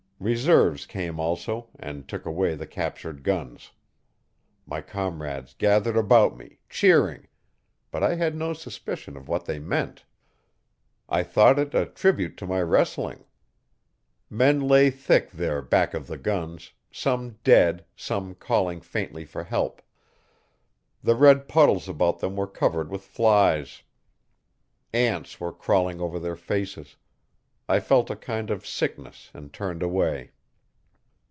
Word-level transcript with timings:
Reserves 0.23 0.85
came 0.85 1.19
also 1.19 1.69
and 1.79 2.07
took 2.07 2.27
away 2.27 2.53
the 2.53 2.67
captured 2.67 3.23
guns. 3.23 3.71
My 4.67 4.79
comrades 4.79 5.55
gathered 5.57 5.97
about 5.97 6.37
me, 6.37 6.59
cheering, 6.69 7.27
but 7.89 8.03
I 8.03 8.13
had 8.13 8.35
no 8.35 8.53
suspicion 8.53 9.17
of 9.17 9.27
what 9.27 9.45
they 9.45 9.57
meant. 9.57 10.05
I 11.09 11.23
thought 11.23 11.57
it 11.57 11.73
a 11.73 11.87
tribute 11.87 12.37
to 12.37 12.45
my 12.45 12.61
wrestling. 12.61 13.25
Men 14.29 14.59
lay 14.67 14.91
thick 14.91 15.31
there 15.31 15.59
back 15.63 15.95
of 15.95 16.05
the 16.05 16.19
guns 16.19 16.71
some 16.91 17.39
dead, 17.43 17.83
some 17.95 18.35
calling 18.35 18.79
faintly 18.79 19.25
for 19.25 19.43
help. 19.45 19.81
The 21.01 21.15
red 21.15 21.47
puddles 21.47 21.89
about 21.89 22.19
them 22.19 22.35
were 22.35 22.45
covered 22.45 22.91
with 22.91 23.01
flies; 23.01 23.81
ants 24.93 25.39
were 25.39 25.51
crawling 25.51 25.99
over 25.99 26.19
their 26.19 26.35
faces. 26.35 26.95
I 27.69 27.79
felt 27.79 28.09
a 28.09 28.17
kind 28.17 28.49
of 28.49 28.67
sickness 28.67 29.29
and 29.33 29.53
turned 29.53 29.81
away. 29.81 30.31